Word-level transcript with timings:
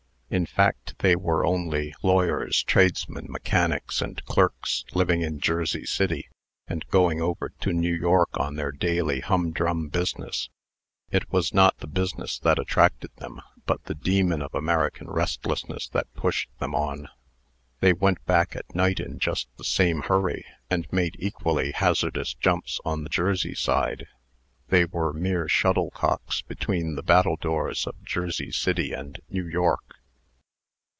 In 0.33 0.45
fact, 0.45 0.97
they 0.99 1.17
were 1.17 1.45
only 1.45 1.93
lawyers, 2.01 2.63
tradesmen, 2.63 3.25
mechanics, 3.29 4.01
and 4.01 4.23
clerks, 4.23 4.85
living 4.93 5.23
in 5.23 5.41
Jersey 5.41 5.83
City, 5.85 6.29
and 6.69 6.87
going 6.87 7.21
over 7.21 7.49
to 7.59 7.73
New 7.73 7.93
York 7.93 8.29
on 8.39 8.55
their 8.55 8.71
daily, 8.71 9.19
humdrum 9.19 9.89
business. 9.89 10.47
It 11.11 11.29
was 11.33 11.53
not 11.53 11.79
the 11.79 11.87
business 11.87 12.39
that 12.39 12.57
attracted 12.59 13.13
them, 13.17 13.41
but 13.65 13.83
the 13.83 13.93
demon 13.93 14.41
of 14.41 14.55
American 14.55 15.09
restlessness 15.11 15.89
that 15.89 16.13
pushed 16.13 16.49
them 16.59 16.73
on. 16.73 17.09
They 17.81 17.91
went 17.91 18.23
back 18.23 18.55
at 18.55 18.73
night 18.73 19.01
in 19.01 19.19
just 19.19 19.49
the 19.57 19.65
same 19.65 20.03
hurry, 20.03 20.45
and 20.69 20.87
made 20.93 21.17
equally 21.19 21.73
hazardous 21.73 22.35
jumps 22.35 22.79
on 22.85 23.03
the 23.03 23.09
Jersey 23.09 23.53
side. 23.53 24.07
They 24.69 24.85
were 24.85 25.11
mere 25.11 25.49
shuttlecocks 25.49 26.41
between 26.41 26.95
the 26.95 27.03
battledoors 27.03 27.85
of 27.85 28.01
Jersey 28.05 28.51
City 28.53 28.93
and 28.93 29.19
New 29.29 29.45
York. 29.45 29.95